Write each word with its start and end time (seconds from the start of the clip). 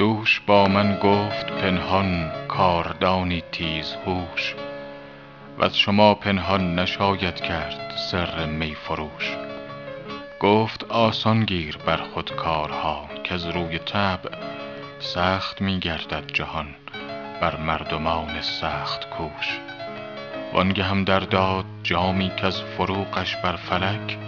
دوش 0.00 0.40
با 0.46 0.68
من 0.68 0.98
گفت 0.98 1.46
پنهان 1.46 2.32
کاردانی 2.48 3.42
تیزهوش 3.52 4.54
وز 5.58 5.74
شما 5.74 6.14
پنهان 6.14 6.78
نشاید 6.78 7.40
کرد 7.40 7.92
سر 8.10 8.46
می 8.46 8.74
فروش. 8.74 9.36
گفت 10.40 10.84
آسان 10.84 11.44
گیر 11.44 11.76
بر 11.76 11.96
خود 11.96 12.36
کارها 12.36 13.08
کز 13.24 13.46
روی 13.46 13.78
طبع 13.78 14.30
سخت 14.98 15.60
می 15.60 15.78
گردد 15.78 16.26
جهان 16.32 16.74
بر 17.40 17.56
مردمان 17.56 18.40
سخت 18.40 19.10
کوش. 19.10 19.58
وانگهم 20.52 21.04
در 21.04 21.20
داد 21.20 21.64
جامی 21.82 22.30
کز 22.36 22.60
فروغش 22.60 23.36
بر 23.36 23.56
فلک 23.56 24.18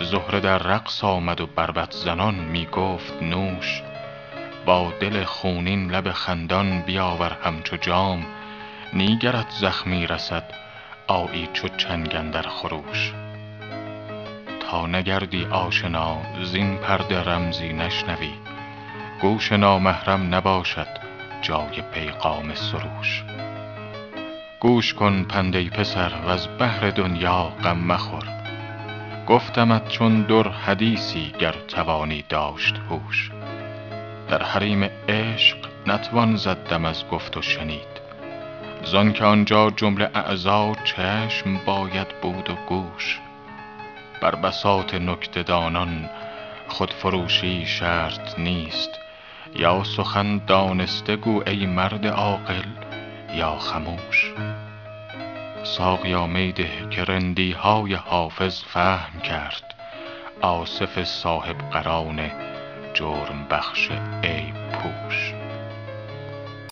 زهره 0.00 0.40
در 0.40 0.58
رقص 0.58 1.04
آمد 1.04 1.40
و 1.40 1.46
بربط 1.46 1.94
زنان 1.94 2.34
می 2.34 2.66
گفت 2.66 3.22
نوش 3.22 3.82
با 4.66 4.92
دل 5.00 5.24
خونین 5.24 5.90
لب 5.90 6.12
خندان 6.12 6.82
بیاور 6.82 7.36
همچو 7.44 7.76
جام 7.76 8.26
نی 8.92 9.18
گرت 9.18 9.50
زخمی 9.50 10.06
رسد 10.06 10.44
آیی 11.06 11.48
چو 11.52 11.68
چنگ 11.68 12.14
اندر 12.14 12.42
خروش. 12.42 13.12
تا 14.60 14.86
نگردی 14.86 15.44
آشنا 15.44 16.18
زین 16.42 16.76
پرده 16.76 17.22
رمزی 17.22 17.72
نشنوی 17.72 18.32
گوش 19.20 19.52
نامحرم 19.52 20.34
نباشد 20.34 20.88
جای 21.42 21.82
پیغام 21.94 22.54
سروش. 22.54 23.24
گوش 24.60 24.94
کن 24.94 25.24
پند 25.24 25.56
ای 25.56 25.70
پسر 25.70 26.12
وز 26.26 26.48
بحر 26.58 26.90
دنیا 26.90 27.52
غم 27.64 27.78
مخور. 27.78 28.24
گفتمت 29.26 29.88
چون 29.88 30.22
در 30.22 30.48
حدیثی 30.48 31.32
گر 31.38 31.52
توانی 31.52 32.24
داشت 32.28 32.74
هوش. 32.90 33.30
در 34.28 34.42
حریم 34.42 34.90
عشق 35.08 35.56
نتوان 35.86 36.36
زد 36.36 36.68
دم 36.68 36.84
از 36.84 37.08
گفت 37.08 37.36
و 37.36 37.42
شنید. 37.42 38.00
زانک 38.84 39.22
آنجا 39.22 39.70
جمله 39.70 40.10
اعضا 40.14 40.74
چشم 40.84 41.60
باید 41.66 42.20
بود 42.22 42.50
و 42.50 42.54
گوش. 42.68 43.20
بر 44.22 44.34
بساط 44.34 44.94
نکته 44.94 45.42
دانان 45.42 46.10
خودفروشی 46.68 47.66
شرط 47.66 48.38
نیست. 48.38 48.90
یا 49.56 49.84
سخن 49.84 50.40
دانسته 50.46 51.16
گو 51.16 51.42
ای 51.46 51.66
مرد 51.66 52.06
عاقل 52.06 52.64
یا 53.34 53.58
خموش. 53.58 54.32
ساقیا 55.62 56.26
می 56.26 56.52
ده 56.52 56.88
که 56.90 57.04
رندی 57.04 57.52
های 57.52 57.94
حافظ 57.94 58.62
فهم 58.64 59.20
کرد. 59.20 59.74
آصف 60.40 61.04
صاحب 61.04 61.56
قران 61.70 62.30
جرم 62.94 63.46
بخش 63.50 63.90
عیب 64.24 64.54
پوش. 64.54 65.27